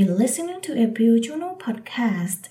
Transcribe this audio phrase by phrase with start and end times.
[0.00, 2.42] You're listening to April Juno Podcast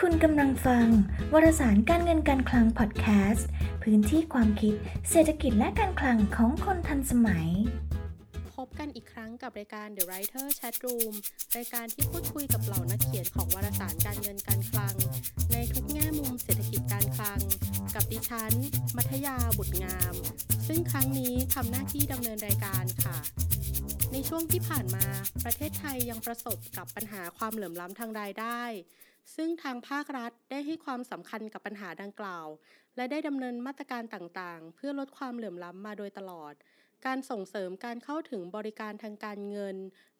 [0.00, 0.86] คุณกำลังฟัง
[1.32, 3.48] วารสารการเงินการคลังพอดแคสต์
[3.82, 4.74] พื้นที่ความคิด
[5.10, 7.48] เศรษฐกิจและการคลังของคนทันสมัย
[8.56, 11.14] พบกันอีกครั้งกับรายการ The Writer Chat Room
[11.56, 14.94] รายการที่พูดคุยกับเหล่านักเขียนของวารสารการเงินการคลัง
[15.52, 17.40] ในทุกแง่มุมเศรษฐกิจการคลัง
[17.94, 18.52] กับดิฉัน
[18.96, 20.14] มัธยาบุตรงาม
[20.66, 23.18] ซึ่งครั้งนี้ทำหน้าที่ดำเนินรายการค่ะ
[24.12, 25.04] ในช่วงที่ผ่านมา
[25.44, 28.62] ประเทศไทยยังประสบกับปัญหาความเหลื่อมล้ำทางรายได้
[29.36, 32.46] ซึ่งทางภาครัฐได้ให้ความสำคัญกับปัญหาดังกล่าว
[32.96, 36.54] และได้ดำเนินมาตรการต่างๆ เพื่อลดความเหลื่อมล้ำมาโดยตลอด
[37.06, 39.76] การส่งเสริมการเข้าถึงบริการทางการเงิน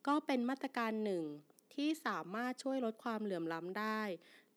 [0.06, 1.24] ก็เป็นมาตรการหนึ่ง
[1.74, 4.02] ที่สามารถช่วยลดความเหลื่อมล้ำได้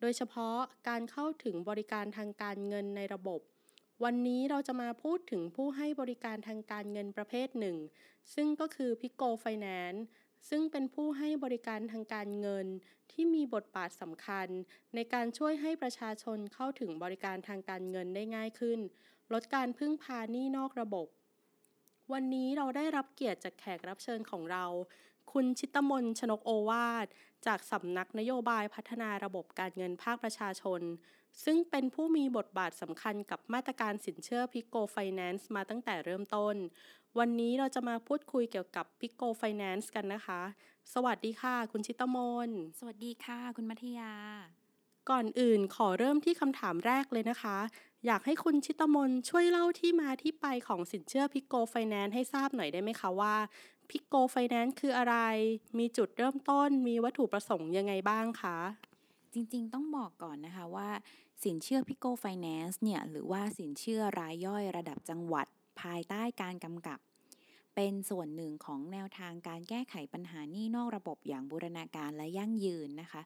[0.01, 0.57] โดยเฉพาะ
[0.89, 3.41] การเข้าถึงบริการทางการเงินในระบบ
[4.03, 7.77] วันนี้เราจะมาพูดถึงผู้ให้บริการทางการเงินประเภทหนึ่ง
[8.33, 10.01] ซึ่งก็คือ Pico Finance
[10.49, 12.67] ซึ่งเป็นผู้ให้บริการทางการเงิน
[13.11, 14.47] ที่มีบทบาทสำคัญ
[14.95, 18.79] ในการช่วยให้ประชาชนเข้าถึงบริการทางการเงินได้ง่ายขึ้น
[19.33, 21.07] ลดการพึ่งพาหนี้นอกระบบ
[22.13, 24.65] วันนี้เราได้รับเกียรติจากแขกรับเชิญของเรา
[25.31, 27.07] คุณชิตมนชนกโอวาท
[27.45, 30.81] จากสำนักนโยบายพัฒนาระบบการเงินภาคประชาชน
[31.43, 36.55] ซึ่งเป็นผู้มีบทบาทสำคัญกับมาตรการสินเชื่อพิโกไฟแนนซ์มาตั้งแต่เริ่มต้น
[37.19, 40.41] วันนี้เราจะมาพูดคุยเกี่ยวกับพิโกไฟแนนซ์กันนะคะ
[40.93, 42.17] สวัสดีค่ะ คุณชิตม
[42.47, 44.13] น สวัสดีค่ะ คุณมัธยา
[45.09, 47.57] ก่อนอื่นขอเริ่มที่คำถามแรกเลยนะคะ
[48.05, 53.35] อยากให้คุณชิตมนช่วยเล่าที่มาที่ไปของสินเชื่อพิโกไฟแนนซ์ให้ทราบหน่อยได้ไหมคะว่า
[53.91, 55.15] พิโกไฟแนนซ์คืออะไร
[55.77, 58.57] มีจุดเริ่มต้น มีวัตถุประสงค์ยังไงบ้างคะ
[59.33, 60.89] จริงๆ ต้องบอกก่อนนะคะว่า
[61.43, 65.47] สินเชื่อพิโกไฟแนนซ์เนี่ยหรือว่าสินเชื่อรายย่อยระดับจังหวัด
[65.81, 66.99] ภายใต้การกำกับ
[67.75, 73.21] เป็นส่วนหนึ่งของแนวทางการแก้ไขปัญหานี้นอกระบบอย่างบูรณาการและยั่งยืนนะคะ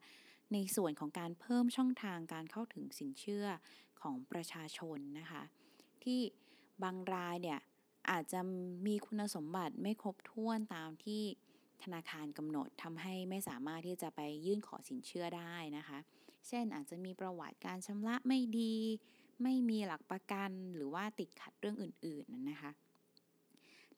[0.54, 3.46] ในส่วนของการเพิ่มช่องทางการเข้าถึงสินเชื่อ
[4.02, 5.44] ของประชาชนนะคะ
[6.04, 6.20] ที่
[6.84, 7.60] บางรายเนี่ย
[8.12, 8.40] อาจจะ
[8.88, 11.22] มีคุณสมบัติไม่ครบถ้วนตามที่
[11.84, 16.00] ธนาคารกำหนดทำให้ไม่สามารถที่จะไปยื่นขอสินเชื่อได้นะคะ
[16.48, 18.76] เช่นอาจจะมีประวัติการชำระไม่ดี
[19.44, 22.72] ไม่มีหลักประกันหรือว่าติดขัดเรื่องอื่นๆนะคะ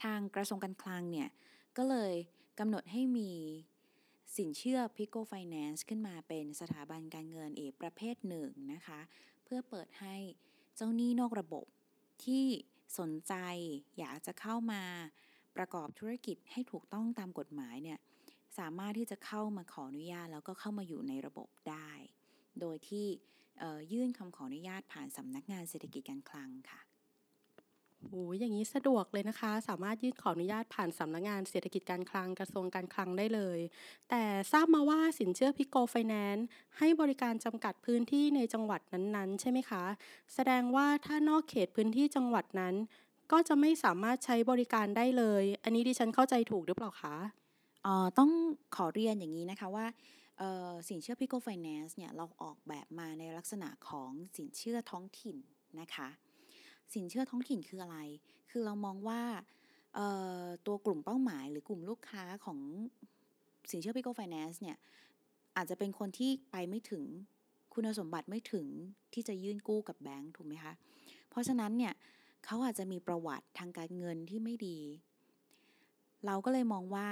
[0.03, 1.29] ทางกระทรวงการคลังเนี่ย
[1.77, 2.13] ก็เลย
[2.59, 3.31] กำหนดให้มี
[4.37, 8.99] สินเชื่อ Pico Finance ขึ้นมาเป็นสถาบันการเงินเอกประเภทหนึ่งนะคะ
[9.43, 10.15] เพื่อเปิดให้
[10.75, 11.65] เจ้าหนี้นอกระบบ
[12.25, 12.45] ที่
[12.99, 13.33] สนใจ
[13.99, 14.83] อยากจะเข้ามา
[15.55, 17.99] ประกอบธุรกิจให้ถูกต้องตามกฎหมายเนี่ย
[18.57, 21.91] สามารถที่จะเข้ามาขออนุญาตแล้วก็เข้ามาอยู่ในระบบได้
[22.61, 23.05] โดยที่
[23.91, 26.81] ยื่นคำขออนุญาตผ่านสำนักงานเศรษฐกิจการคลังค่ะ
[28.11, 33.59] โอ้ยอย่างนี้สะดวกเลยนะคะ สามารถยื่นขออนุญาตผ่านสำนักงานเศรษฐกิจการคลังกระทรวงการคลังได้เลย
[34.09, 36.45] แต่ทราบมาว่าสินเชื่อพิโกไฟแนนซ์
[36.77, 39.83] ให้บริการจำกัดพื้นที่ในจังหวัดนั้นๆ ใช่ไหมคะ
[40.33, 42.75] แสดงว่าถ้านอกเขตพื้นที่จังหวัดนั้น
[43.31, 47.15] ก็จะไม่สามารถใช้บริการได้เลย อันนี้ดิฉันเข้าใจถูกหรือเปล่าคะ
[47.85, 48.31] ออต้อง
[48.75, 49.85] ขอเรียนอย่างนี้นะคะว่า
[50.89, 55.37] สินเชื่อ Pico Finance เนี่ยเราออกแบบมาในลักษณะของสินเชื่อท้องถิ่น
[55.81, 56.09] นะคะ
[56.93, 57.97] สินเชื่อท้องถิ่นคืออะไร
[58.51, 59.21] คือเรามองว่า
[60.65, 62.59] ตัวกลุ่มเป้าหมาย หรือกลุ่มลูกค้าของ
[63.71, 64.77] สินเชื่อ Pico Finance เนี่ย
[65.57, 67.03] อาจจะเป็นคนที่ไปไม่ถึง
[67.73, 68.65] คุณสมบัติไม่ถึง
[69.13, 70.73] ที่จะยื่นกู้กับแบงก์ถูกไหมคะ
[71.29, 71.93] เพราะฉะนั้นเนี่ย
[72.45, 74.79] เขาอาจจะมีประวัติทางการเงินที่ไม่ดี
[76.25, 77.09] เราก็เลยมองว่า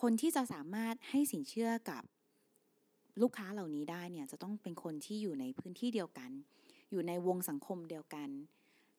[0.00, 2.02] คนที่จะสามารถให้สินเชื่อกับ
[3.20, 6.30] ลูกค้าเหล่านี้ได้เนี่ยจะต้องเป็นคนที่อยู่ในพื้นที่เดียวกัน
[6.90, 8.28] อยู่ในวงสังคมเดียวกัน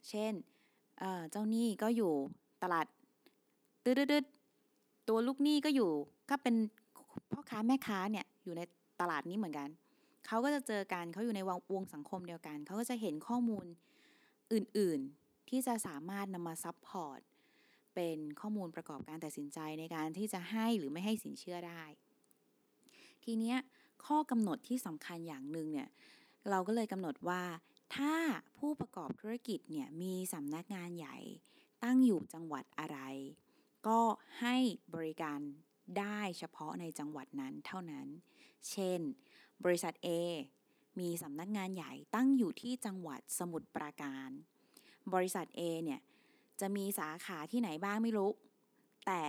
[0.09, 0.33] เช่น
[0.99, 2.13] เเจ้าหนี้ก็อยู่
[2.63, 2.85] ตลาด
[3.83, 3.91] ตื
[4.23, 5.91] ดๆตัวลูกหนี้ก็อยู่
[6.29, 6.55] ก็เป็น
[7.31, 8.61] พ่อค้าแม่ค้าเนี่ยอยู่ใน
[9.01, 9.69] ตลาดนี้เหมือนกัน
[10.27, 11.41] เขาก็จะเจอกันเขาอยู่ใน
[11.73, 13.65] วงสังคมเดียวกัน เขาก็จะเห็นข้อมูล
[14.53, 17.19] อื่นๆ ที่จะสามารถนำมาซับพอร์ต
[17.95, 21.83] เป็นข้อมูลประกอบการตัดสินใจในการที่จะให้หรือไม่ให้สินเชื่อได้
[23.23, 23.57] ทีเนี้ย
[24.05, 25.89] ข้อกำหนดที่สำคัญอย่างหนึ่งเนี่ย
[26.49, 27.41] เราก็เลยกำหนดว่า
[27.95, 28.15] ถ้า
[28.57, 31.17] ผู้ประกอบธุรกิจเนี่ยมีสำนักงานใหญ่
[31.83, 32.99] ตั้งอยู่จังหวัดอะไร
[33.87, 33.99] ก็
[34.39, 34.57] ให้
[34.95, 35.39] บริการ
[35.99, 38.07] ได้เฉพาะในจังหวัดนั้นเท่านั้น
[38.69, 38.99] เช่น
[39.63, 40.07] บริษัท A
[40.99, 44.29] มีสำนักงานใหญ่ตั้งอยู่ที่จังหวัดสมุทรปราการ
[45.13, 46.01] บริษัท A เนี่ย
[46.59, 48.31] จะมีสาขาที่ไหนบ้างไม่รู้
[49.07, 49.25] แต่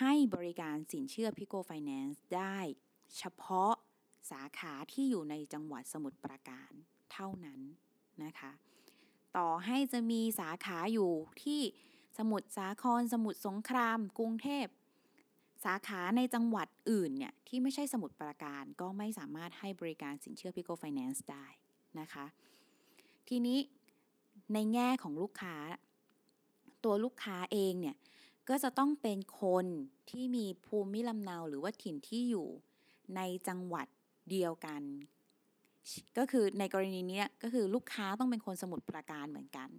[0.00, 2.58] ให้บริการสินเชื่อพิโกไฟแนนซ์ได้
[3.18, 3.72] เฉพาะ
[4.30, 6.72] สาขาที่อยู่ในจังหวัดสมุทรปราการ
[7.12, 7.60] เท่านั้น
[8.24, 8.52] นะคะ
[9.36, 11.12] ต่อให้จะมีสาขาอยู่
[11.42, 11.60] ที่
[12.18, 14.66] สมุทรสาคร สมุทรสงคราม กรุงเทพ
[15.64, 21.46] สาขาในจังหวัดอื่นเนี่ยที่ไม่ใช่สมุดประการก็ไม่สามารถให้บริการสินเชื่อ Pico Finance ได้
[22.00, 22.26] นะคะ
[23.28, 23.58] ทีนี้
[24.54, 25.56] ในแง่ของลูกค้า
[26.84, 27.96] ตัวลูกค้าเองเนี่ย
[28.48, 29.66] ก็จะต้องเป็นคน
[30.10, 32.48] ที่มีภูมิลำเนาหรือว่าถิ่นที่อยู่
[33.16, 33.86] ในจังหวัด
[34.30, 34.82] เดียวกัน
[36.18, 39.70] ก็คือในกรณีนี้ก็คือลูกค้าต้องเป็นคนสมุดประการเหมือนกัน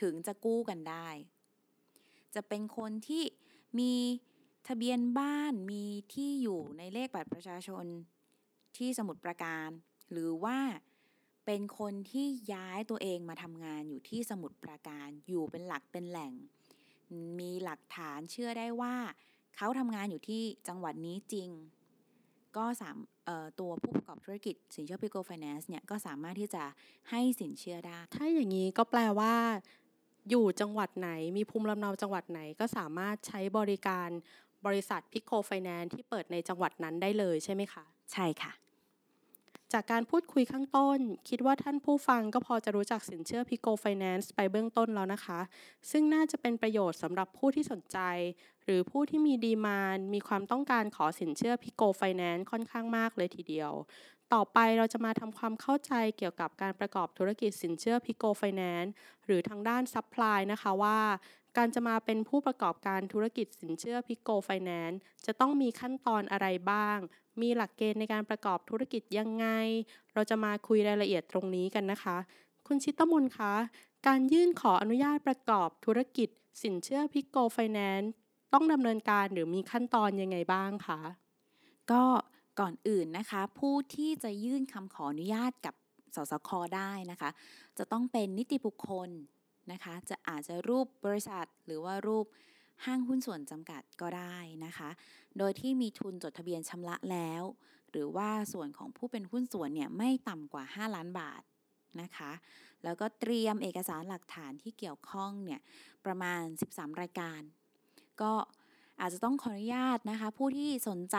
[0.00, 1.08] ถึงจะกู้กันได้
[2.34, 3.24] จะเป็นคนที่
[3.78, 3.92] มี
[4.68, 7.84] ทะเบียนบ้านมีที่อยู่ในเลขบัตรประชาชน
[8.76, 9.68] ที่สมุดประการ
[10.10, 10.58] หรือว่า
[11.46, 16.32] เป็นคนที่ย้ายตัวเองมาทำงานอยู่ที่สมุดประการอยู่เป็นหลักเป็นแหล่ง
[17.38, 18.94] มีหลักฐานเชื่อได้ว่า
[19.56, 21.48] เขาทำงานอยู่ที่จังหวัดนี้จริง
[22.56, 22.96] ก็สาม
[23.60, 26.64] ตัวผู้ประกอบธุรกิจสินเชื่อพิโกไฟแนนซ์เนี่ยก็สามารถที่จะ
[27.10, 29.34] ให้สินเชื่อได้ ถ้าอย่างนี้ก็แปลว่า
[30.30, 34.08] อยู่จังหวัดไหน มีภูมิลำเนาจังหวัดไหนก็สามารถใช้บริการ
[34.66, 38.52] บริษัทพิโคไฟแนนซ์ที่เปิดในจังหวัดนั้นได้เลยใช่ไหมคะ ใช่ค่ะ
[39.72, 45.40] จากการพูดคุยข้างต้น คิดว่าท่านผู้ฟังก็พอจะรู้จักสินเชื่อพิโกไฟแนนซ์ไปเบื้องต้นแล้วนะคะ
[45.90, 47.98] ซึ่งน่าจะเป็นประโยชน์สำหรับผู้ที่สนใจ
[48.64, 53.72] หรือผู้ที่มี demand มีความต้องการขอสินเชื่อพิโกไฟแนนซ์ค่อนข้างมากเลยทีเดียว
[54.32, 58.92] ต่อไปเราจะมาทำความเข้าใจเกี่ยวกับการประกอบธุรกิจสินเชื่อพิโกไฟแนนซ์
[59.24, 60.98] หรือทางด้าน supply นะคะว่า
[61.56, 66.98] การจะมาเป็นผู้ประกอบการธุรกิจสินเชื่อพิโกไฟแนนซ์จะต้องมีขั้นตอนอะไรบ้าง
[67.40, 69.46] มีหลักเกณฑ์ในการประกอบธุรกิจยังไง
[70.14, 72.16] เราจะมาคุยรายละเอียดตรงนี้กันนะคะ
[72.66, 73.54] คุณชิตมนคะ
[74.06, 76.28] การยื่นขออนุญาตประกอบธุรกิจ
[76.62, 78.10] สินเชื่อพิโกไฟแนนซ์
[78.52, 81.00] ต้องดำเนินการหรือมีขั้นตอนยังไงบ้างคะ
[81.90, 82.02] ก็
[82.60, 85.74] ก่อนอื่นนะคะ ผู้ที่จะยื่นคำขออนุญาตกับ
[86.14, 87.30] สสคได้นะคะ
[87.78, 89.10] จะต้องเป็นนิติบุคคล
[89.72, 92.26] นะคะ จะอาจจะรูปบริษัทหรือว่ารูป
[92.84, 94.90] ห้างหุ้นส่วนจำกัดก็ได้นะคะ
[95.38, 97.42] โดยที่มีทุนจดทะเบียนชำระแล้ว
[97.90, 101.42] หรือว่าส่วนของผู้เป็นหุ้นส่วนเนี่ยไม่ต่ำกว่า 5 ล้านบาท
[102.00, 102.32] นะคะ
[102.84, 105.60] แล้วก็เตรียมเอกสารหลักฐานที่เกี่ยวข้องเนี่ย
[106.04, 107.40] ประมาณ 13 รายการ
[108.20, 108.32] ก็
[109.00, 111.18] อาจจะต้องขออนุญาตนะคะ ผู้ที่สนใจ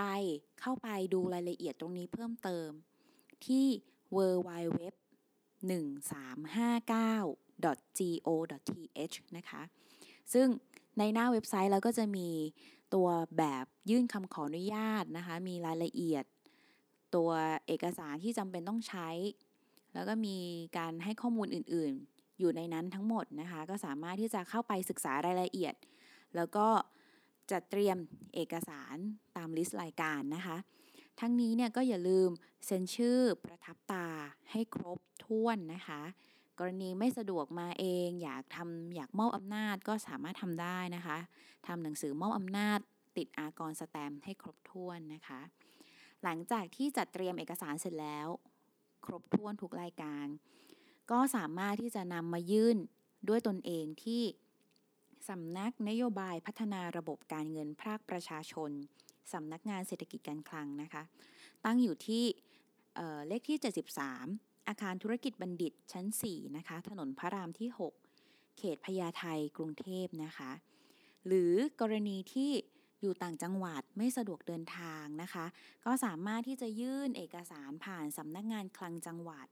[0.62, 2.70] เข้าไปดูรายละเอียดตรงนี้เพิ่มเติม
[3.46, 3.68] ที่
[4.16, 4.50] w w
[4.80, 4.82] w
[5.70, 9.62] 1359 go.th นะคะ
[10.34, 10.48] ซึ่ง
[10.98, 12.30] ในหน้าเว็บไซต์เราก็จะมี
[12.94, 13.08] ตัว
[13.38, 16.26] แบบยื่นคำขออนุญาตนะคะ มีรายละเอียด
[17.16, 17.30] ตัว
[17.68, 19.10] เอกสารที่จำเป็นต้องใช้
[19.94, 20.38] แล้วก็มี
[20.78, 25.74] การให้ข้อมูลอื่นๆ อยู่ในนั้นทั้งหมดนะคะ ก็สามารถที่จะเข้าไปศึกษารายละเอียด
[26.36, 26.68] แล้วก็
[27.52, 27.98] จัดเตรียม
[28.36, 28.96] เอกสาร
[29.38, 30.58] ตามลิสต์รายการนะคะ
[31.20, 32.30] ทั้งนี้เนี่ยก็อย่าลืม
[32.66, 34.08] เซ็นชื่อประทับตา
[34.52, 36.02] ให้ครบถ้วนนะคะ
[36.60, 41.18] กรณีไม่สะดวกมาเอง อยากทำอยากมอบอำนาจก็สามารถทำได้นะคะ
[41.68, 42.80] ทำหนังสือมอบอำนาจ
[43.18, 45.42] ติดอากรสแตมให้ครบถ้วนนะคะ
[46.24, 48.28] หลังจากที่จัดเตรียมเอกสารเสร็จแล้ว
[49.06, 50.26] ครบถ้วนทุกรายการ
[51.12, 52.78] ก็สามารถที่จะนำมายื่น
[53.28, 54.24] ด้วยตนเองที่
[55.30, 58.72] สำนักนโยบายพัฒนาระบบการเงินภาคประชาชน
[59.34, 61.04] สำนักงานเศรษฐกิจการคลังนะคะ
[61.66, 62.24] ตั้งอยู่ที่
[62.96, 63.58] เเลขที่
[64.04, 67.70] 73 อาคารธุรกิจบัณฑิตชั้น 4 นะคะ ถนนพระรามที่
[68.14, 69.24] 6 เขตพญาไท
[69.58, 70.52] กรุงเทพนะคะ
[71.28, 72.52] หรือกรณีที่
[73.02, 75.46] อยู่ต่างจังหวัดไม่สะดวกเดินทางนะคะ
[75.86, 79.48] ก็สามารถที่จะยื่นเอกสารผ่านสำนักงานคลังจังหวัด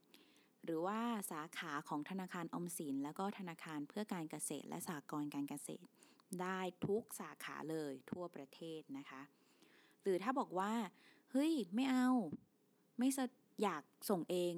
[0.63, 5.89] หรือว่าสาขาของธนาคารอมสิน แล้วก็ธนาคารเพื่อการเกษตรและสหกรณ์การเกษตร
[6.41, 9.21] ได้ทุกสาขาเลยทั่วประเทศนะคะ
[10.01, 10.73] หรือถ้าบอกว่า
[11.31, 12.09] เฮ้ย ไม่เอา
[12.99, 13.09] ไม่
[13.61, 14.53] อยากส่งเอง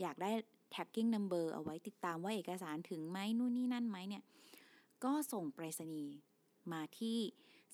[0.00, 0.30] อยากได้
[0.74, 4.22] tagging number เอาไว้ติดตามว่าเอกสารถึงไหมนู่นนี่นั่นไหมเนี่ย
[5.04, 6.14] ก็ส่งไปรษณีย์
[6.72, 7.18] มาที่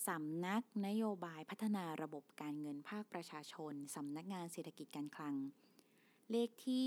[0.09, 5.35] สำนักนโยบายพัฒนาระบบการเงินภาคประชาชนสำนักงานเศรษฐกิจการคลัง
[6.31, 6.87] เลขที่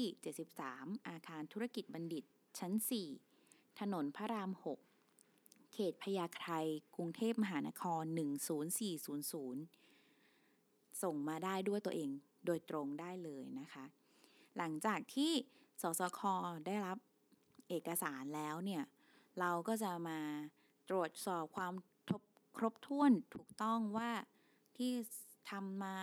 [0.54, 2.24] 73 อาคารธุรกิจบัณฑิต
[2.60, 2.74] ชั้น
[3.26, 4.52] 4 ถนนพระราม
[5.14, 6.50] 6 เขตพญาไท
[6.96, 8.04] กรุงเทพมหานคร
[10.08, 12.10] 10400 ส่งมาได้ด้วยตัวเอง
[12.46, 13.86] โดยตรงได้เลยนะคะ
[14.58, 15.32] หลังจากที่
[15.82, 16.20] สสค
[16.66, 16.98] ได้รับ
[17.70, 18.84] เอกสารแล้วเนี่ย
[19.40, 20.20] เราก็จะมา
[20.90, 21.74] ตรวจสอบความ
[22.58, 24.12] ครบถ้วนถูกต้องว่า
[24.78, 24.92] ที่
[25.50, 25.98] ทำมา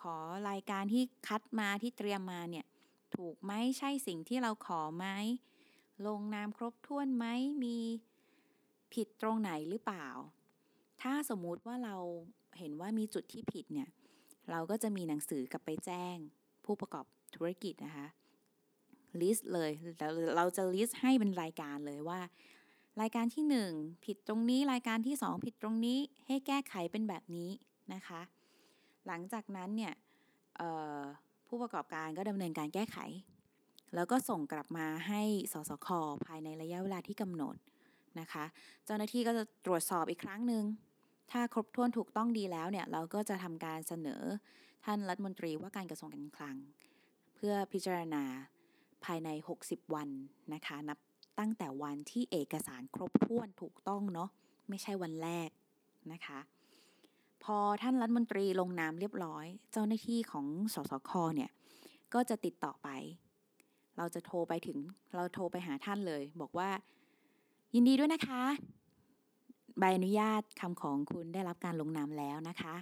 [0.00, 0.16] ขอ
[0.50, 2.66] รายการที่คัดมาที่เตรียมมาเนี่ย
[3.16, 5.06] ถูกไหมใช่สิ่งที่เราขอไหม
[6.06, 7.26] ลงนามครบถ้วนไหม
[7.64, 7.76] มี
[8.92, 10.06] ผิดตรงไหนหรือเปล่า
[11.02, 11.96] ถ้าสมมุติว่าเรา
[12.58, 13.88] เห็นว่ามีจุดที่ผิดเนี่ย
[14.50, 16.16] เราก็จะมีหนังสือกลับไปแจ้ง
[16.64, 18.06] ผู้ประกอบ ธุรกิจนะคะ
[19.20, 22.20] list เลยเราเราจะ list ให้เป็นรายการเลยว่า
[23.00, 27.50] รายการที่ 1 ผิดตรงนี้รายการที่ 2 ผิดตรงนี้ให้แก้ไขเป็นแบบนี้
[27.94, 28.20] นะคะ
[29.06, 29.92] หลังจากนั้นเนี่ย
[31.46, 32.98] ผู้ประกอบการก็ดำเนินการแก้ไข
[33.94, 35.22] แล้วก็ส่งกลับมาให้
[35.52, 35.88] สสค
[36.26, 37.56] ภายในระยะเวลาที่กำหนด
[38.20, 38.44] นะคะ
[38.84, 40.64] เจ้าหน้าที่ก็จะตรวจสอบอีกครั้งหนึ่ง
[41.30, 44.22] ถ้าครบถ้วนถูกต้องดีแล้วเนี่ยเราก็จะทำการเสนอ
[44.84, 46.56] ท่านรัฐมนตรีว่าการกระทรวงการคลัง
[47.48, 48.24] พื่อพิจารณา
[49.04, 49.28] ภายใน
[49.60, 50.08] 60 วัน
[50.54, 50.98] นะคะนับ
[51.38, 54.30] ตั้งแต่วันที่เอกสารครบถ้วนถูกต้องเนาะ
[54.68, 55.50] ไม่ใช่วันแรก
[56.12, 56.40] นะคะ
[57.44, 61.50] พอท่านรัฐมนตรีลงนามเรียบร้อย เจ้าหน้าที่ของสสคเนี่ย
[62.14, 62.88] ก็จะติดต่อไป
[63.96, 64.78] เราจะโทรไปถึง
[65.14, 66.70] เราโทรไปหาท่านเลย บอกว่า
[67.74, 68.42] ยินดีด้วยนะคะ
[69.78, 72.74] ใบอนุญาตคำของคุณได้รับการลงนามแล้วนะคะ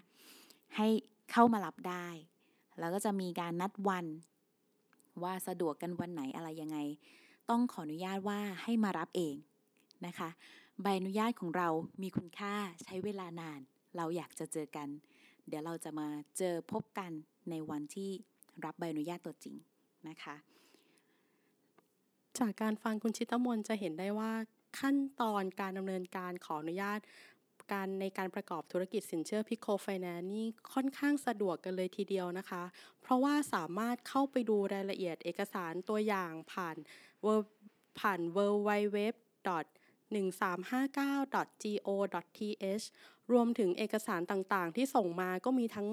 [0.76, 0.88] ให้
[1.32, 2.06] เข้ามารับได้
[2.78, 4.06] แล้วก็จะมีการนัดวัน
[5.22, 6.78] ว่าสะดวกกันวันไหนอะไรยังไง
[7.50, 9.36] ต้องขออนุญาตว่าให้มารับเอง
[10.06, 10.28] นะคะ
[10.82, 11.68] ใบอนุญาตของเรา
[12.02, 13.60] มีคุณค่าใช้เวลานาน
[13.96, 14.88] เราอยากจะเจอกัน
[15.48, 17.12] เดี๋ยวเราจะมาเจอพบกัน
[17.50, 18.10] ในวันที่
[18.64, 19.56] รับใบอนุญาตตัวจริง
[20.08, 20.36] นะคะ
[22.38, 24.32] จากการฟังคุณชิตมนจะเห็นได้ว่า
[24.80, 27.00] ขั้นตอนการดำเนินการขออนุญาต
[27.70, 32.62] การในการประกอบธุรกิจสินเชื่อพิโคไฟแนนซ์นี่ค่อนข้างสะดวกกันเลยทีเดียวนะคะ
[33.02, 36.76] เพราะว่าสามารถเข้าไปดูรายละเอียดเอกสารตัวอย่างผ่าน
[37.22, 37.26] เว
[38.00, 38.38] ผ่าน w
[38.68, 38.98] w w
[40.14, 42.86] 1359.go.th
[43.32, 45.88] รวมถึงเอกสารต่างๆ ที่ส่งมาก็มีทั้ง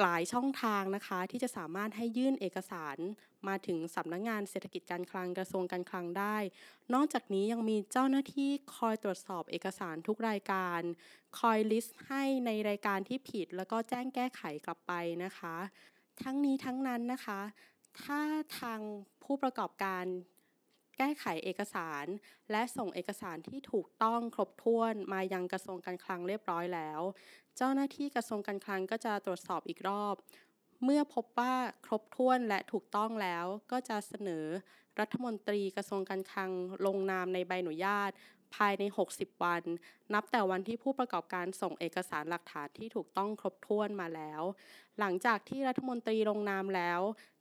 [0.00, 2.98] หลายช่องทางนะคะที่จะสามารถให้ยื่นเอกสาร
[3.48, 6.36] มาถึงสำนักงงานเศรษฐกิจการคลังกระทรวงการคลังได้
[6.94, 10.80] นอกจากนี้ยังมีเจ้าหน้าที่คอยตรวจสอบเอกสารทุกรายการ
[11.38, 14.92] คอยลิสต์ให้ในรายการที่ผิด แล้วก็แจ้งแก้ไขกลับไป
[15.24, 15.56] นะคะ
[16.22, 17.40] ทั้งนี้ทั้งนั้นนะคะ
[18.02, 18.20] ถ้า
[18.60, 18.80] ทาง
[19.24, 20.04] ผู้ประกอบการ
[20.98, 22.06] แก้ไขเอกสาร
[22.50, 27.00] และส่งเอกสารที่ถูกต้องครบถ้วนมายังกระทรวงการคลังเรียบร้อยแล้ว
[27.62, 30.14] เจ้าหน้าที่กระทรวงการคลังก็จะตรวจสอบอีกรอบ
[30.84, 34.46] เมื่อพบว่าครบถ้วนและถูกต้องแล้ว ก็จะเสนอ
[35.00, 36.50] รัฐมนตรีกระทรวงการคลัง
[36.86, 38.10] ลงนามในใบอนุญาต
[38.54, 39.62] ภายใน 60 วัน
[40.14, 44.42] นับแต่วันที่ผู้ประกอบการส่งเอกสารหลักฐานที่ถูกต้องครบถ้วนมาแล้ว
[45.00, 47.00] หลังจากที่รัฐมนตรีลงนามแล้ว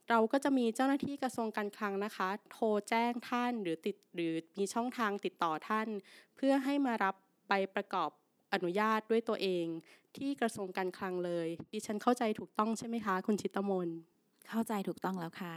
[0.09, 5.87] เราก็จะมีเจ้าหน้าที่กระทรวงการคลังนะคะ โทรแจ้งท่านหรือติดหรือมีช่องทางติดต่อท่าน
[6.35, 7.15] เพื่อให้มารับ
[7.47, 8.11] ใบประกอบ
[8.53, 9.65] อนุญาตด้วยตัวเอง
[10.17, 13.89] ที่กระทรวงการคลังเลย ดิฉันเข้าใจถูกต้องใช่ไหมคะ คุณชิตมน
[14.49, 15.55] เข้าใจถูกต้องแล้วค่ะ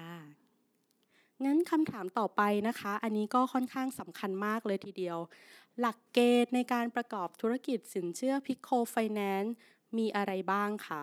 [1.45, 5.19] งั้นคำถามต่อไปนะคะ อันนี้ก็ค่อนข้างสำคัญมากเลยทีเดียว
[5.81, 9.55] หลักเกณฑ์ในการประกอบธุรกิจสินเชื่อพิโคไฟแนนซ์
[9.99, 11.03] มีอะไรบ้างคะ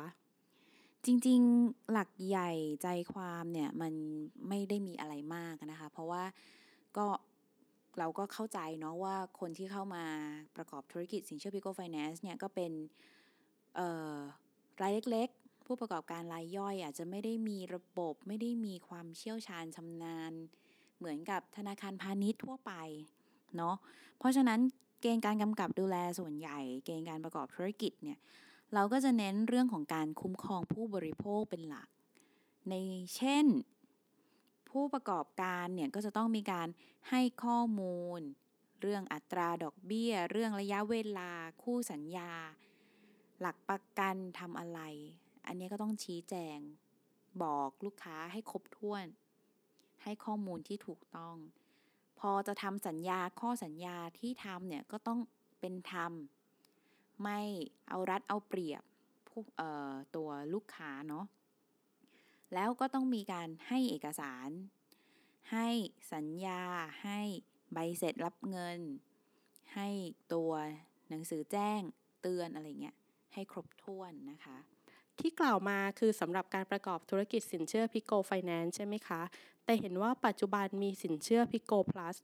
[1.05, 2.51] จริงๆหลักใหญ่
[2.83, 3.93] ใจความเนี่ยมัน
[4.49, 6.23] ไม่ได้มีอะไรมากนะคะ เพราะว่า
[6.97, 7.07] ก็
[7.99, 10.05] เราก็เข้าใจเนาะว่าคนที่เข้ามา
[10.55, 12.71] ประกอบธุรกิจสินเชื่อพิโกไฟแนนซ์เนี่ยก็เป็น
[14.81, 20.33] รายเล็กๆ ผู้ประกอบการรายย่อยอาจจะไม่ได้มีระบบไม่ได้มีความเชี่ยวชาญชำนาญ
[20.97, 22.73] เหมือนกับธนาคารพาณิชย์ทั่วไป
[23.57, 23.75] เนาะ
[24.19, 24.59] เพราะฉะนั้น
[25.01, 28.19] เกณฑ์การกำกับดูแลส่วนใหญ่ เกณฑ์การประกอบธุรกิจเนี่ย
[28.73, 31.87] เราก็จะเน้นเรื่องของการคุ้มครองผู้บริโภคเป็นหลัก
[32.69, 32.73] ใน
[33.15, 33.45] เช่น
[34.69, 36.67] ผู้ประกอบการเนี่ยก็จะต้องมีการ
[37.09, 38.21] ให้ข้อมูล
[38.81, 41.31] เรื่องอัตราดอกเบี้ย เรื่องระยะเวลา
[41.63, 42.31] คู่สัญญา
[43.41, 44.81] หลักประกันทำอะไร
[45.47, 46.59] อันนี้ก็ต้องชี้แจง
[47.43, 49.05] บอกลูกค้าให้ครบถ้วน
[50.03, 51.35] ให้ข้อมูลที่ถูกต้อง
[52.19, 55.19] พอจะทำสัญญาข้อสัญญาที่ทำเนี่ยก็ต้อง
[55.59, 56.11] เป็นธรรม
[57.23, 57.39] ไม่
[57.89, 58.83] เอารัดเอาเปรียบ
[59.27, 59.41] ผู้
[60.15, 61.25] ตัวลูกค้าเนาะ
[62.53, 64.49] แล้วก็ต้องมีการให้เอกสาร
[65.51, 65.67] ให้
[66.13, 66.61] สัญญา
[67.03, 67.19] ให้
[67.73, 68.79] ใบเสร็จรับเงิน
[69.75, 69.87] ให้
[70.33, 70.51] ตัว
[71.09, 71.81] หนังสือแจ้ง
[72.21, 72.97] เตือนอะไรเงี้ย
[73.33, 74.57] ให้ครบถ้วนนะคะ
[75.19, 79.21] ที่กล่าวมาคือสำหรับการประกอบธุรกิจสินเชื่อพิโกไฟแนนซ์ใช่ไหมคะ
[79.65, 82.15] แต่เห็นว่าปัจจุบันมีสินเชื่อพิโกพลัส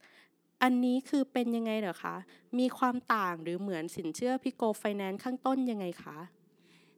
[0.63, 2.15] อันนี้คือเป็นยังไงเหรอคะ
[2.59, 6.17] มีความต่างหรือเหมือนสินเชื่อพิโกไฟแนนซ์ข้างต้นยังไงคะ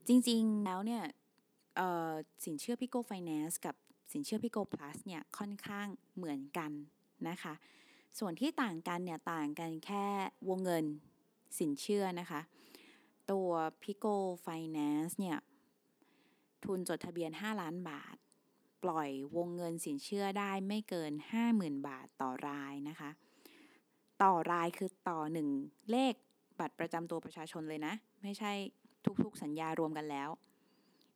[0.07, 1.03] จริงๆแล้วเนี่ย
[2.45, 3.75] สินเชื่อพิโกไฟแนนซ์กับ
[4.11, 6.71] สินเชื่อพิโกพลัสเนี่ยค่อนข้างเหมือนกัน
[7.29, 7.53] นะคะ
[8.19, 10.05] ส่วนที่ต่างกันเนี่ยต่างกันแค่
[10.49, 10.85] วงเงิน
[11.59, 12.41] สินเชื่อนะคะ
[13.31, 14.05] ตัวพิโก
[14.41, 15.37] ไฟแนนซ์เนี่ย
[16.63, 18.15] ทุนจดทะเบียน 5 ล้านบาท
[18.83, 21.13] ปล่อยวงเงินสินเชื่อได้ไม่เกิน
[21.49, 23.09] 50,000 บาทต่อรายนะคะ
[24.23, 25.49] ต่อรายคือต่อหนึ่ง
[25.91, 26.13] เลข
[26.59, 27.93] บัตรประจำตัวประชาชนเลยนะ
[28.23, 28.51] ไม่ใช่
[29.23, 30.29] ทุกๆสัญญารวมกันแล้ว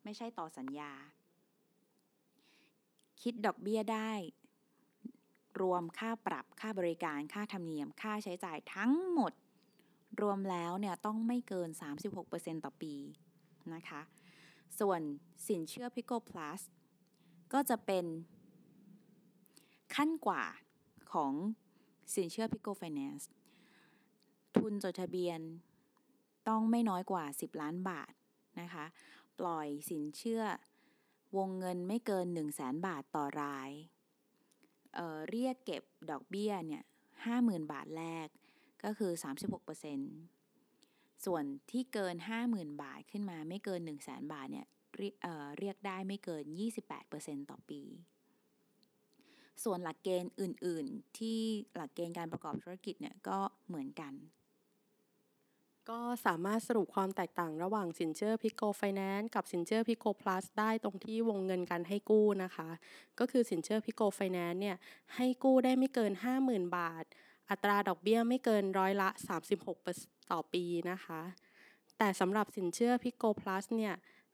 [0.04, 0.92] ไม่ใช่ต่อสัญญา
[3.22, 4.12] คิดดอกเบี้ยได้
[5.62, 9.34] รวมค่าปรับค่าบริการค่าธรรมเนียม ค่าใช้จ่ายทั้งหมด
[10.22, 11.70] รวมแล้วเนี่ยต้องไม่เกิน
[12.18, 12.96] 36%ต่อปี
[13.74, 14.02] นะคะ
[14.80, 15.02] ส่วน
[15.48, 16.62] สินเชื่อ Pico Plus
[17.54, 18.06] ก็จะเป็น
[19.96, 20.44] ขั้นกว่า
[21.14, 21.34] ของ
[22.16, 23.26] สินเชื่อ Pico Finance
[24.58, 25.40] ทุนจดทะเบียน
[26.48, 28.14] ต้องไม่น้อยกว่า 10 ล้านบาท
[28.60, 28.86] นะคะ
[29.40, 30.44] ปล่อยสินเชื่อ
[31.38, 33.72] วงเงินไม่เกิน 1 0 0 0 0แสนบาทต่อราย
[34.96, 36.84] เเรียกเก็บดอกเบี้ยเนี่ย
[37.28, 38.28] 50,000 บาทแรก
[38.84, 39.12] ก็คือ
[40.00, 42.16] 36%ส่วนที่เกิน
[42.50, 45.14] 50,000 บาทขึ้นมาไม่เกิน 1 0 0 0 0แสนบาทเนี่ยเรีย
[45.60, 46.44] เรียกได้ไม่เกิน
[46.98, 47.82] 28%ต่อปี
[49.64, 51.40] ส่วนหลักเกณฑ์อื่น ๆ ที่
[51.76, 54.14] หลักเกณฑ์การประกอบธุรกิจเนี่ยก็เหมือนกัน
[55.90, 62.70] ก็สามารถสรุปความแตกต่างระหว่างสินเชื่อพิโกไฟแนนซ์กับสินเชื่อพิโกพลัสได้ตรงที่วงเงินการให้กู้นะคะ
[63.20, 64.78] ก็คือสินเชื่อพิโกไฟแนนซ์เนี่ย
[65.16, 66.12] ให้กู้ได้ไม่เกิน
[66.44, 67.06] 50,000 บาท
[67.52, 69.10] อัตราดอกเบี้ยไม่เกินร้อยละ
[69.70, 71.22] 36 ต่อปีนะคะ
[71.98, 73.94] แต่สำหรับสินเชื่อพิโกพลัสเนี่ย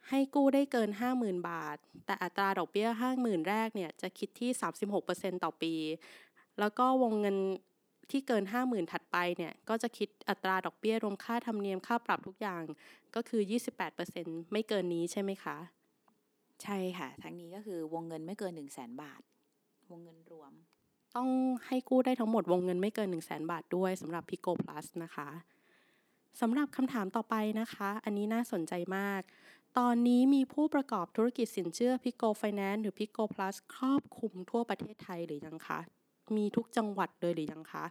[0.09, 2.88] ให้กู้ได้เกิน 50,000 บาท แต่อัตราดอกเบี้ย
[3.19, 4.50] 50,000 แรกเนี่ยจะคิดที่
[4.97, 5.74] 36%ต่อปี
[6.59, 7.38] แล้วก็วงเงิน
[8.12, 12.63] ที่เกิน 50,000 ถัดไปเนี่ยก็จะคิดอัตราดอกเบี้ยรวมค่าธรรมเนียมค่าปรับทุกอย่าง
[13.15, 13.41] ก็คือ
[13.97, 15.57] 28%ไม่เกินนี้ใช่ไหมคะ
[16.63, 19.21] ใช่ค่ะ ทั้งนี้ก็คือวงเงินไม่เกิน 1 0 0 0 0แสนบาท
[19.91, 20.53] วงเงินรวม
[21.17, 21.29] ต้อง
[21.67, 25.29] ให้กู้ได้ทั้งหมดวงเงินไม่เกิน 1 0 0 0 0แสนบาทด้วยสำหรับ Pico Plus นะคะ
[26.41, 29.21] สำหรับคำถามต่อไปนะคะ อันนี้น่าสนใจมาก
[29.77, 35.79] ตอนนี้มีผู้ประกอบธุรกิจสินเชื่อ Pico Finance หรือ Pico Plus ครอบคลุมทั่วประเทศไทยหรือยังคะ
[36.36, 37.86] มีทุกจังหวัดเลยหรือยังคะ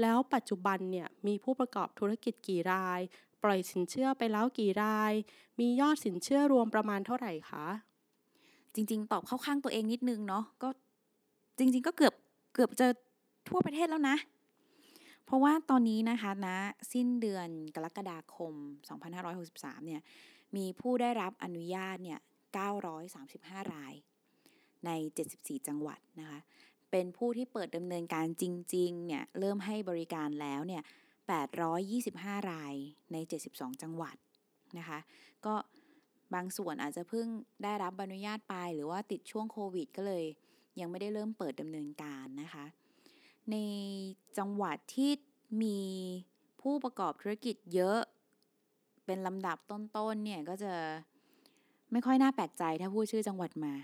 [0.00, 3.00] แล้วปัจจุบันเนี่ยมีผู้ประกอบธุรกิจกี่ราย
[3.42, 5.12] ปล่อยสินเชื่อไปแล้วกี่ราย
[5.60, 7.66] มียอดสินเชื่อรวมประมาณเท่าไหร่คะ
[8.74, 10.68] จริง ๆ ตอบเข้าข้างตัวเองนิดนึงเนาะ ก็
[11.58, 12.14] จริง ๆ ก็เกือบ
[12.52, 12.86] เกือบจะ
[13.48, 14.16] ทั่วประเทศแล้วนะ
[15.24, 16.58] เพราะว่าตอนนี้นะคะนะ
[16.92, 18.54] สิ้นเดือนกรกฎาคม
[19.20, 20.02] 2563 เนี่ย
[20.56, 22.20] มีผู้ได้รับอนุญาตเนี่ย
[22.96, 23.94] 935 ราย
[24.86, 24.90] ใน
[25.30, 26.38] 74 จังหวัดนะคะ
[26.90, 30.82] เป็นผู้ที่เปิดดำเนินการจริงๆ เนี่ย เริ่มให้บริการแล้วเนี่ย
[31.66, 32.74] 825 ราย
[33.12, 33.16] ใน
[33.50, 34.16] 72 จังหวัด
[34.78, 34.98] นะคะ
[35.46, 35.54] ก็
[36.34, 37.26] บางส่วนอาจจะเพิ่ง
[37.62, 40.24] ได้รับอนุญาตไปหรือว่าติดช่วงโควิดก็เลย
[40.80, 42.64] ยังไม่ได้เริ่มเปิดดำเนินการนะคะ
[43.50, 43.56] ใน
[44.38, 45.10] จังหวัดที่
[45.62, 45.78] มี
[46.60, 48.00] ผู้ประกอบธุรกิจเยอะ
[49.06, 50.72] เป็นลำดับต้นๆเนี่ยก็จะ
[51.92, 53.74] ไม่ค่อยน่าแปลกใจถ้าพูดชื่อจังหวัดมา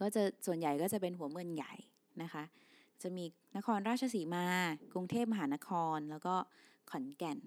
[0.00, 1.74] ก็จะส่วนใหญ่ก็จะเป็นหัวเมืองใหญ่
[2.22, 2.44] นะคะ
[3.02, 3.24] จะมี
[3.56, 4.46] นครราชสีมา
[4.92, 6.34] กรุงเทพมหานคร แล้วก็
[6.90, 7.38] ขอนแก่น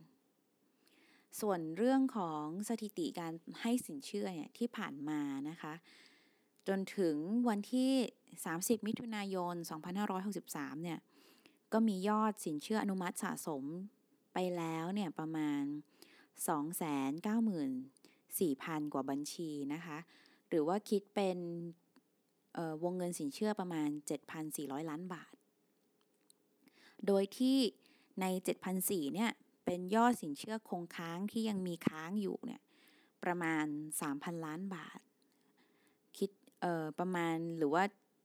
[1.42, 5.74] ส่วนเรื่องของสถิติการให้สินเชื่อเนี่ยที่ผ่านมานะคะ
[6.68, 7.16] จนถึง
[7.50, 7.92] วันที่
[8.42, 9.56] 30 มิถุนายน
[10.20, 11.00] 2563 เนี่ย
[11.74, 13.64] ก็มียอดสินเชื่ออนุมัติสะสม
[14.34, 15.64] ไปแล้วเนี่ยประมาณ
[16.44, 19.98] 294,000 กว่าบัญชีนะคะ
[20.50, 21.38] หรือว่าคิดเป็น
[22.84, 23.90] วงเงินสินเชื่อประมาณ
[24.40, 25.34] 7,400 ล้านบาท
[27.08, 27.58] โดยที่
[28.22, 28.26] ใน
[28.70, 29.32] 7,400 เนี่ย
[29.66, 32.62] เป็นยอดสินเชื่อคงค้างที่ยังมีค้างอยู่เนี่ย
[33.24, 33.66] ประมาณ
[34.02, 35.00] 3,000 ล้านบาท
[36.64, 37.84] เอ่อประมาณหรือว่า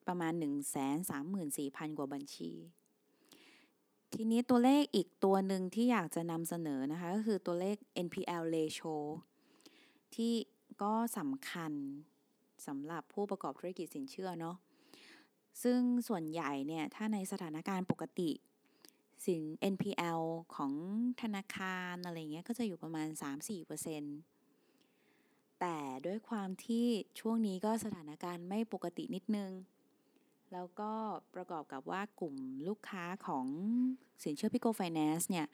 [0.08, 0.32] ประมาณ
[0.94, 2.52] 134,000 กว่าบัญชี
[4.14, 8.96] ทีนี้ตัวเลขอีกตัวหนึ่งที่อยากจะนำเสนอนะคะ ก็คือตัวเลข NPL ratio
[10.14, 10.32] ที่
[10.82, 11.72] ก็สำคัญ
[12.66, 14.56] สำหรับผู้ประกอบธุรกิจสินเชื่อเนาะ
[15.62, 18.30] ซึ่งส่วนใหญ่เนี่ย ถ้าในสถานการณ์ปกติ
[19.26, 20.22] สิน NPL
[20.54, 20.72] ของ
[21.22, 24.37] ธนาคารอะไรเงี้ยก็จะอยู่ประมาณ 3-4%
[25.60, 26.86] แต่ด้วยความที่
[27.20, 29.50] ช่วงนี้ก็สถานการณ์ไม่ปกตินิดนึง
[30.52, 30.92] แล้วก็
[31.34, 32.36] ประกอบกับว่ากลุ่ม
[32.68, 33.46] ลูกค้าของ
[34.22, 35.46] สินเชื่อพิโกไฟแนนซ์เนี่ย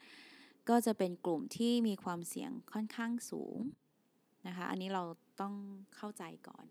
[0.69, 3.57] ก็จะเป็นกลุ่มที่มีความเสี่ยงค่อนข้างสูง
[4.47, 5.03] นะคะ อันนี้เรา
[5.41, 5.53] ต้อง
[5.95, 6.65] เข้าใจก่อน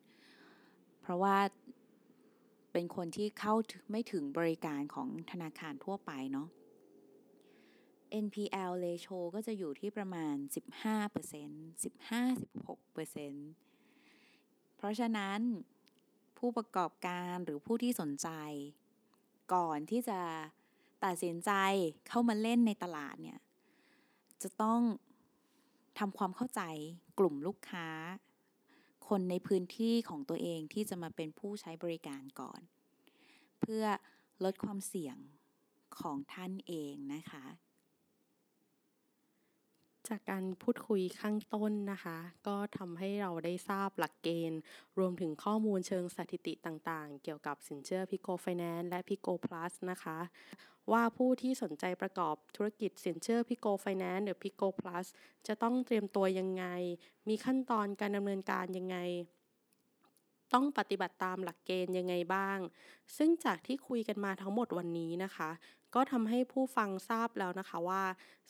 [1.03, 1.37] เพราะว่า
[2.73, 3.55] เป็นคนที่เข้า
[3.91, 6.49] ไม่ถึงบริการของธนาคารทั่วไปเนาะ
[8.25, 10.35] NPL ratio ก็จะอยู่ที่ประมาณ
[10.95, 15.39] 15% 15-16%เพราะฉะนั้น
[16.39, 18.29] ผู้ประกอบการหรือผู้ที่สนใจ
[19.55, 20.21] ก่อนที่จะ
[21.05, 21.51] ตัดสินใจ
[22.09, 23.41] เข้ามาเล่นในตลาดเนี่ย
[24.43, 24.81] จะต้อง
[25.99, 26.63] ทำความเข้าใจ
[27.19, 27.89] กลุ่มลูกค้า
[29.09, 32.61] คนในพื้นที่ของตัวเองที่จะมาเป็นผู้ใช้บริการก่อน
[33.61, 33.85] เพื่อ
[34.45, 35.17] ลดความเสี่ยง
[36.01, 37.45] ของท่านเองนะคะ
[40.09, 44.61] จากการพูดคุยข้างต้นนะคะ ก็ทำให้เราได้ทราบหลักเกณฑ์
[44.99, 50.19] รวมถึงข้อมูลเชิงสถิติต่างๆ เกี่ยวกับสินเชื่อพิโกไฟแนนซ์และพิโกพลัสนะคะ
[50.93, 55.07] ว่าผู้ที่สนใจประกอบธุรกิจสินเชื่อพิโกไฟแนนซ์หรือพิโกพลัส
[55.47, 56.65] จะต้องเตรียมตัวยังไง
[57.29, 58.99] มีขั้นตอนการดำเนินการยังไง
[60.55, 62.59] ต้องปฏิบัติตามหลักเกณฑ์ยังไงบ้าง
[63.17, 65.51] ซึ่งจากที่คุยกันมาทั้งหมดวันนี้นะคะ
[65.95, 68.05] ก็ทำให้ผู้ฟังทราบแล้วนะคะว่า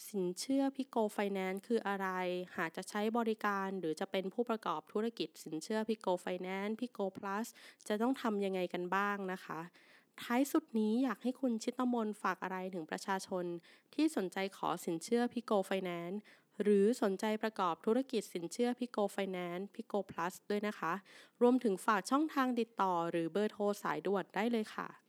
[0.09, 2.09] สินเชื่อพิโกไฟแนนซ์คืออะไร
[2.57, 7.46] หากจะใช้บริการหรือจะเป็นผู้ประกอบธุรกิจสินเชื่อพิโกไฟแนนซ์พิโกพลัส
[7.88, 9.61] จะต้องทำยังไงกันบ้างนะคะ
[10.22, 13.44] ท้ายสุดนี้อยากให้คุณชิตมนฝากอะไรถึงประชาชน
[13.94, 16.20] ที่สนใจขอสินเชื่อพิโกไฟแนนซ์
[16.62, 20.92] หรือสนใจประกอบธุรกิจสินเชื่อพิโกไฟแนนซ์พิโกพลัสด้วยนะคะ
[21.42, 25.04] รวมถึงฝากช่องทางติดต่อหรือเบอร์โทรสายด่วนได้เลยค่ะ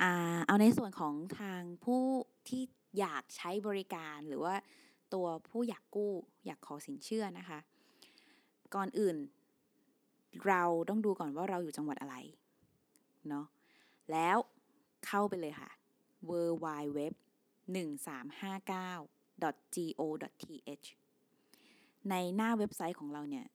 [0.00, 2.04] เอาในส่วนของทางผู้
[2.48, 2.62] ที่
[2.98, 4.54] อยากใช้บริการหรือว่า
[5.14, 6.12] ตัวผู้อยากกู้
[6.46, 7.58] อยากขอสินเชื่อนะคะ
[8.74, 9.16] ก่อนอื่น
[10.46, 12.16] เราต้องดูก่อนว่าเราอยู่จังหวัดอะไร
[13.28, 13.46] เนาะ
[14.12, 14.38] แล้ว
[15.06, 15.70] เข้าไปเลยค่ะ
[16.28, 16.32] w
[16.64, 16.66] w
[16.98, 17.00] w
[17.74, 19.40] 1359
[19.98, 20.86] go.th
[22.10, 23.46] ในหน้าเว็บไซต์ของเราเนี่ย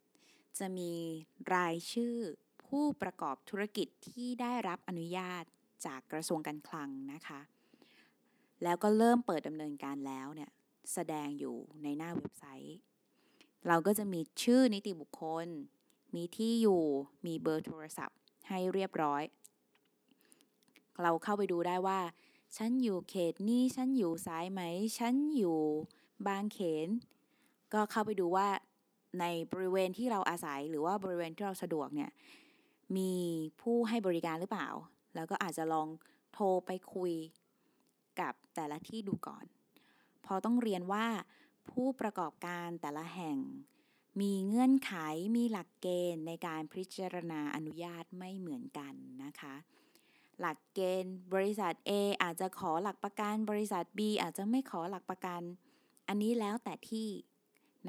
[0.59, 0.93] จะมี
[1.55, 2.15] รายชื่อ
[2.65, 5.43] ผู้ประกอบธุรกิจที่ได้รับอนุญาต
[5.85, 7.39] จากกระทรวงการคลังนะคะ
[8.63, 10.51] แล้วก็เริ่มเปิดดำเนินการแล้วเนี่ย
[10.93, 12.77] แสดงอยู่ในหน้าเว็บไซต์
[13.67, 15.47] เราก็จะมีชื่อนิติบุคคล
[16.15, 16.83] มีที่อยู่
[17.25, 18.17] มีเบอร์โทรศัพท์
[18.49, 19.23] ให้เรียบร้อย
[21.01, 21.99] เราเข้าไปดูได้ว่า
[22.57, 24.61] ฉันอยู่เขตนี้ฉันอยู่สายไหม
[24.97, 25.59] ฉันอยู่
[26.27, 26.89] บางเขน
[27.73, 28.47] ก็เข้าไปดูว่า
[29.19, 32.09] ในบริเวณที่เราอาศัยหรือว่าบริเวณที่เราสะดวกเนี่ย
[32.97, 33.13] มี
[33.61, 34.69] ผู้ให้บริการหรือเปล่า
[35.15, 35.87] แล้วก็อาจจะลอง
[36.33, 37.13] โทรไปคุย
[38.19, 39.45] กับแต่ละที่ดูก่อน
[40.25, 41.05] พอต้องเรียนว่า
[41.71, 43.37] ผู้ประกอบการแต่ละแห่ง
[44.21, 44.93] มีเงื่อนไข
[45.37, 48.93] มีหลักเกณฑ์ในการพิจารณาอนุญาตไม่เหมือนกัน
[49.23, 49.55] นะคะ
[50.39, 51.91] หลักเกณฑ์บริษัท A
[52.23, 55.41] อาจจะขอหลักประกันบริษัท B อาจจะไม่ขอหลักประกัน
[56.07, 57.09] อันนี้แล้วแต่ที่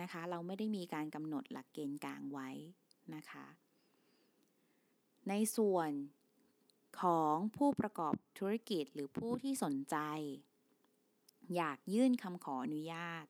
[0.01, 2.51] นะคะ เราไม่ได้มีการกำหนดหลักเกณฑ์กลางไว้
[3.15, 3.47] นะคะ
[5.29, 5.91] ในส่วน
[7.01, 9.97] ของผู้ประกอบธุรกิจหรือผู้ที่สนใจ
[11.57, 13.27] อยากยื่นคำขออนุญาต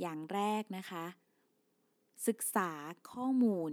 [0.00, 1.06] อย่างแรกนะคะ
[2.26, 2.70] ศึกษา
[3.12, 3.70] ข้อมูล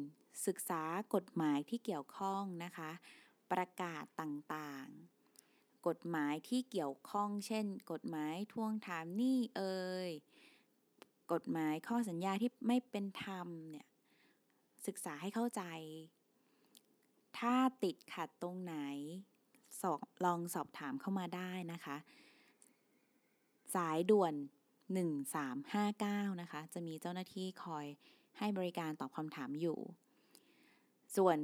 [0.48, 0.84] ศึกษา
[1.16, 2.92] กฎหมายที่เกี่ยวข้องนะคะ
[3.52, 10.12] ประกาศต่างๆ กฎหมายที่เกี่ยวข้อง เช่น กฎหมายทวงถามหนี้เอ่ย
[11.32, 13.88] กฎหมายข้อสัญญาที่ไม่เป็นธรรมเนี่ย
[14.88, 15.64] ศึกษาให้เข้าใจ
[17.38, 18.76] ถ้าติดขัดตรงไหน
[19.82, 21.98] สอบลองสอบถามเข้ามาได้นะคะ
[23.76, 24.34] สายด่วน
[25.58, 27.86] 1359 นะคะ จะมีเจ้าหน้าที่คอย
[28.38, 29.80] ให้บริการตอบคำถามอยู่
[31.16, 31.38] ส่วน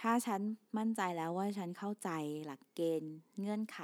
[0.00, 0.40] ถ้าฉัน
[0.78, 2.10] มั่นใจแล้วว่าฉันเข้าใจ
[2.46, 3.78] หลักเกณฑ์เงื่อนไข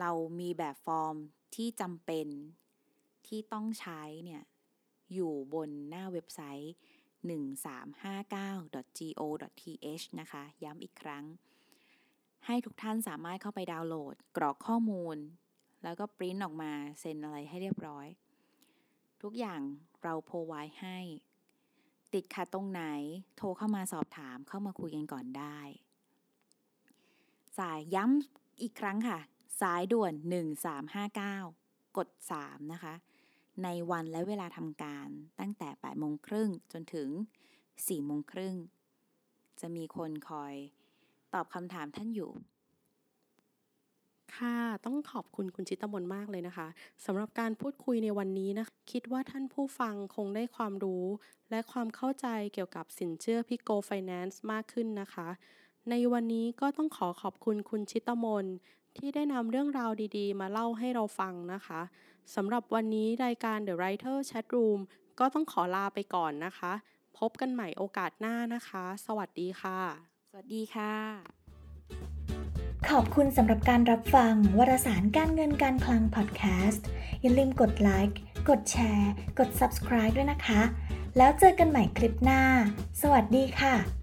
[0.00, 0.10] เรา
[0.40, 1.16] มีแบบฟอร์ม
[1.54, 2.26] ที่จำเป็น
[3.26, 4.42] ที่ต้องใช้เนี่ย
[5.14, 6.74] อยู่บนหน้าเว็บไซต์
[7.28, 11.24] 1359.go.th นะคะ ย้ำอีกครั้ง
[12.46, 15.16] ให้ทุกท่านสามารถเข้าไปดาวน์โหลด กรอกข้อมูล
[15.82, 18.06] แล้วก็ปริ้นออกมาเซ็นอะไรให้เรียบร้อย
[19.22, 19.60] ทุกอย่าง
[20.02, 20.98] เราโพไว้ให้
[22.12, 22.82] ติดขัดตรงไหน
[23.36, 25.58] โทรเข้ามาสอบถามเข้ามาคุยกันก่อนได้
[27.58, 29.18] สายย้ำอีกครั้งค่ะ
[29.60, 30.12] สายด่วน
[31.24, 32.08] 1359 กด
[32.40, 32.94] 3 นะคะ
[33.64, 35.08] ในวันและเวลาทำการ
[35.40, 37.08] ตั้งแต่8โมงครึ่งจนถึง
[37.58, 38.54] 4โมงครึ่ง
[39.60, 40.54] จะมีคนคอย
[41.34, 42.30] ตอบคำถามท่านอยู่
[44.34, 46.68] ค่ะ ต้องขอบคุณคุณชิตมนมากเลยนะคะ
[47.04, 51.06] สำหรับการพูดคุยในวันนี้นะ คิดว่าท่านผู้ฟังคงได้ความรู้
[51.50, 55.28] และความเข้าใจเกี่ยวกับสินเชื่อพิโกไฟแนนซ์มากขึ้นนะคะ
[55.90, 58.46] ในวันนี้ก็ต้องขอขอบคุณคุณชิตมน
[58.96, 61.80] ที่ได้นำเรื่องราวดี ๆ มาเล่าให้เราฟังนะคะ
[62.34, 64.80] สำหรับวันนี้รายการ The Writer Chat Room
[65.18, 66.72] ก็ต้องขอลาไปก่อนนะคะ
[67.18, 69.78] พบกันใหม่โอกาสหน้านะคะ สวัสดีค่ะ
[70.28, 70.94] สวัสดีค่ะ
[72.90, 76.86] ขอบคุณสำหรับการรับฟังวารสารการเงินการคลังพอดแคสต์
[77.20, 80.60] อย่าลืมกดไลค์ กดแชร์ กด subscribe ด้วยนะคะ
[81.16, 82.42] แล้วเจอกันใหม่คลิปหน้า
[83.02, 83.99] สวัสดีค่ะ